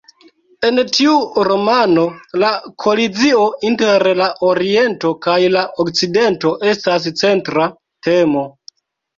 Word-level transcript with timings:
En 0.67 0.77
tiu 0.93 1.17
romano 1.47 2.05
la 2.43 2.49
kolizio 2.85 3.43
inter 3.69 4.07
la 4.23 4.31
Oriento 4.49 5.13
kaj 5.27 5.37
la 5.59 5.67
Okcidento 5.85 6.55
estas 6.73 7.07
centra 7.25 7.69
temo. 8.09 8.49